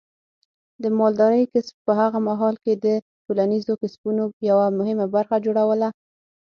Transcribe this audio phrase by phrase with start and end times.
[0.83, 2.87] د مالدارۍ کسب په هغه مهال کې د
[3.25, 5.89] ټولنیزو کسبونو یوه مهمه برخه جوړوله.